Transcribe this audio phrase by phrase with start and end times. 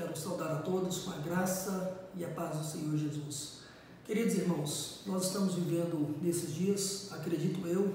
[0.00, 3.58] Quero saudar a todos com a graça e a paz do Senhor Jesus.
[4.06, 7.94] Queridos irmãos, nós estamos vivendo nesses dias, acredito eu,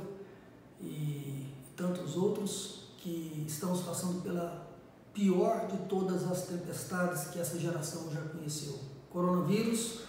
[0.80, 4.68] e tantos outros, que estamos passando pela
[5.16, 8.74] pior de todas as tempestades que essa geração já conheceu.
[8.74, 10.02] O coronavírus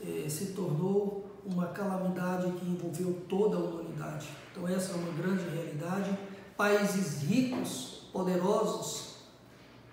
[0.00, 4.28] eh, se tornou uma calamidade que envolveu toda a humanidade.
[4.52, 6.16] Então, essa é uma grande realidade.
[6.56, 9.16] Países ricos, poderosos,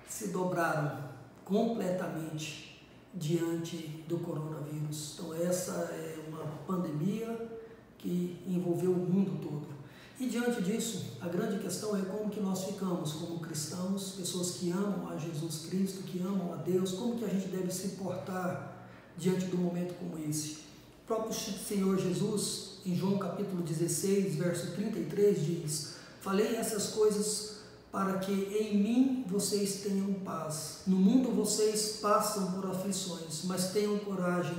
[0.08, 1.10] se dobraram
[1.50, 2.80] completamente
[3.14, 5.16] diante do coronavírus.
[5.16, 7.50] Então, essa é uma pandemia
[7.98, 9.68] que envolveu o mundo todo.
[10.20, 14.70] E diante disso, a grande questão é como que nós ficamos como cristãos, pessoas que
[14.70, 18.86] amam a Jesus Cristo, que amam a Deus, como que a gente deve se portar
[19.18, 20.58] diante de um momento como esse.
[21.04, 27.49] O próprio Senhor Jesus, em João capítulo 16, verso 33, diz: Falei essas coisas
[27.92, 30.82] para que em mim vocês tenham paz.
[30.86, 34.58] No mundo vocês passam por aflições, mas tenham coragem,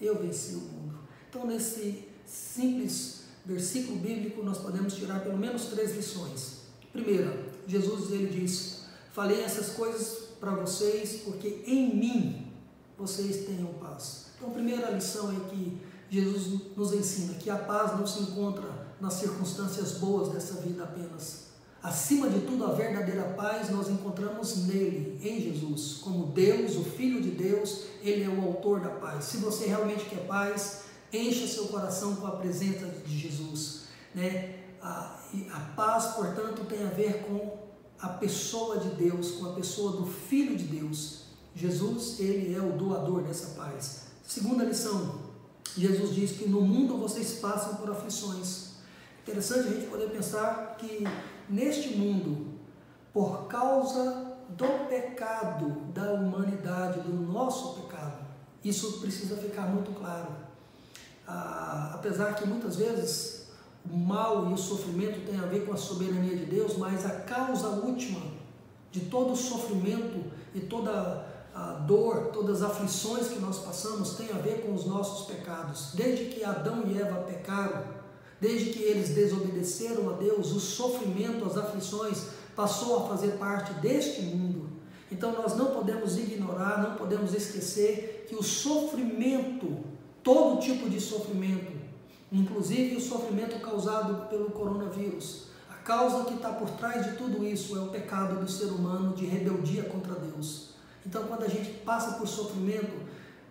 [0.00, 0.98] eu venci o mundo.
[1.28, 6.60] Então, nesse simples versículo bíblico, nós podemos tirar pelo menos três lições.
[6.92, 12.52] Primeira, Jesus ele diz: Falei essas coisas para vocês porque em mim
[12.96, 14.26] vocês tenham paz.
[14.36, 15.78] Então, a primeira lição é que
[16.10, 21.49] Jesus nos ensina que a paz não se encontra nas circunstâncias boas dessa vida apenas.
[21.82, 25.98] Acima de tudo, a verdadeira paz nós encontramos nele, em Jesus.
[26.02, 29.24] Como Deus, o Filho de Deus, ele é o autor da paz.
[29.24, 33.82] Se você realmente quer paz, Encha seu coração com a presença de Jesus.
[34.14, 34.60] Né?
[34.80, 35.18] A,
[35.52, 37.58] a paz, portanto, tem a ver com
[38.00, 41.22] a pessoa de Deus, com a pessoa do Filho de Deus.
[41.54, 44.04] Jesus, ele é o doador dessa paz.
[44.24, 45.18] Segunda lição,
[45.76, 48.70] Jesus diz que no mundo vocês passam por aflições.
[49.22, 51.04] Interessante a gente poder pensar que
[51.48, 52.58] neste mundo,
[53.12, 58.24] por causa do pecado da humanidade, do nosso pecado,
[58.64, 60.50] isso precisa ficar muito claro
[61.30, 63.46] ah, apesar que muitas vezes
[63.88, 67.20] o mal e o sofrimento têm a ver com a soberania de Deus, mas a
[67.20, 68.20] causa última
[68.90, 74.30] de todo o sofrimento e toda a dor, todas as aflições que nós passamos tem
[74.30, 75.92] a ver com os nossos pecados.
[75.94, 77.84] Desde que Adão e Eva pecaram,
[78.40, 82.24] desde que eles desobedeceram a Deus, o sofrimento, as aflições
[82.56, 84.70] passou a fazer parte deste mundo.
[85.12, 89.90] Então nós não podemos ignorar, não podemos esquecer que o sofrimento
[90.22, 91.72] todo tipo de sofrimento,
[92.30, 95.48] inclusive o sofrimento causado pelo coronavírus.
[95.70, 99.14] A causa que está por trás de tudo isso é o pecado do ser humano
[99.14, 100.70] de rebeldia contra Deus.
[101.04, 102.92] Então, quando a gente passa por sofrimento,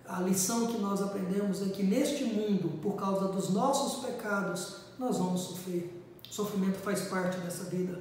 [0.08, 5.18] a lição que nós aprendemos é que neste mundo, por causa dos nossos pecados, nós
[5.18, 6.04] vamos sofrer.
[6.30, 8.00] O sofrimento faz parte dessa vida.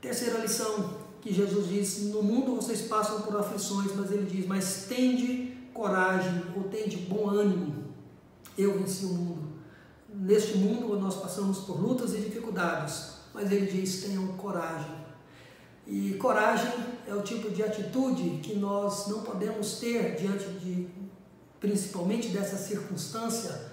[0.00, 4.84] Terceira lição que Jesus diz: No mundo vocês passam por aflições, mas ele diz: Mas
[4.88, 7.88] tende coragem ou tende bom ânimo
[8.58, 9.48] eu venci o mundo.
[10.12, 14.98] Neste mundo nós passamos por lutas e dificuldades, mas ele diz: tenham coragem.
[15.86, 16.72] E coragem
[17.06, 20.88] é o tipo de atitude que nós não podemos ter diante de,
[21.60, 23.72] principalmente dessa circunstância,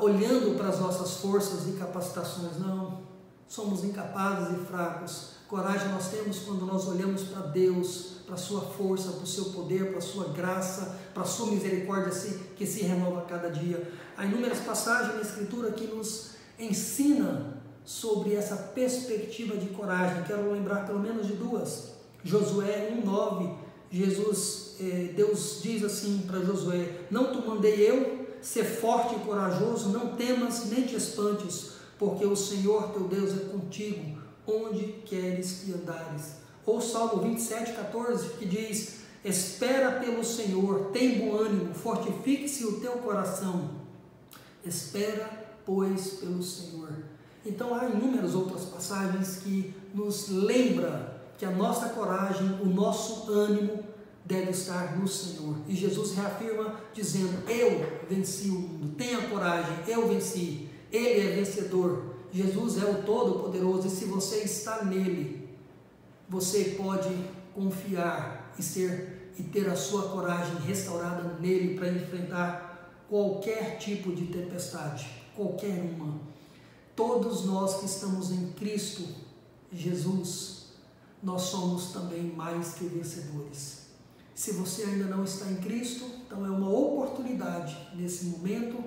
[0.00, 2.58] olhando para as nossas forças e capacitações.
[2.58, 3.02] Não,
[3.46, 5.34] somos incapazes e fracos.
[5.48, 9.46] Coragem nós temos quando nós olhamos para Deus, para a sua força, para o seu
[9.46, 12.10] poder, para a sua graça, para a sua misericórdia
[12.56, 13.92] que se renova a cada dia.
[14.16, 20.24] Há inúmeras passagens na Escritura que nos ensina sobre essa perspectiva de coragem.
[20.24, 21.92] Quero lembrar pelo menos de duas.
[22.24, 23.54] Josué 1,9,
[23.90, 29.88] Jesus, eh, Deus diz assim para Josué: Não te mandei eu ser forte e corajoso,
[29.88, 35.72] não temas nem te espantes, porque o Senhor teu Deus é contigo, onde queres que
[35.72, 36.36] andares.
[36.66, 42.92] Ou Salmo 27, 14, que diz: Espera pelo Senhor, tem bom ânimo, fortifique-se o teu
[42.98, 43.70] coração.
[44.62, 46.90] Espera, pois, pelo Senhor.
[47.46, 53.84] Então há inúmeras outras passagens que nos lembra que a nossa coragem, o nosso ânimo
[54.24, 55.56] deve estar no Senhor.
[55.68, 58.94] E Jesus reafirma dizendo: Eu venci o mundo.
[58.96, 60.68] Tenha coragem, eu venci.
[60.90, 62.14] Ele é vencedor.
[62.32, 65.48] Jesus é o Todo-Poderoso e se você está nele,
[66.28, 67.14] você pode
[67.54, 74.26] confiar e ser e ter a sua coragem restaurada nele para enfrentar qualquer tipo de
[74.26, 76.20] tempestade, qualquer uma.
[76.94, 79.04] Todos nós que estamos em Cristo
[79.72, 80.66] Jesus,
[81.20, 83.83] nós somos também mais que vencedores.
[84.34, 88.82] Se você ainda não está em Cristo, então é uma oportunidade nesse momento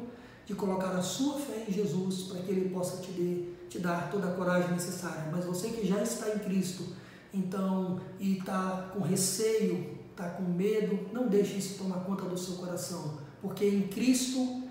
[0.46, 4.28] de colocar a sua fé em Jesus para que Ele possa te, te dar toda
[4.28, 5.30] a coragem necessária.
[5.32, 6.84] Mas você que já está em Cristo,
[7.34, 12.56] então, e está com receio, está com medo, não deixe isso tomar conta do seu
[12.56, 14.64] coração, porque em Cristo,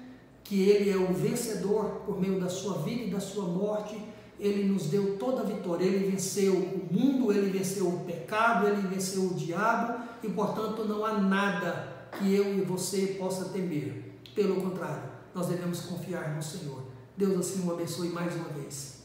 [0.42, 3.96] que Ele é o vencedor por meio da sua vida e da sua morte,
[4.38, 5.84] Ele nos deu toda a vitória.
[5.84, 11.04] Ele venceu o mundo, Ele venceu o pecado, Ele venceu o diabo e, portanto, não
[11.04, 14.20] há nada que eu e você possa temer.
[14.34, 15.02] Pelo contrário,
[15.34, 16.82] nós devemos confiar no Senhor.
[17.16, 18.95] Deus assim o abençoe mais uma vez.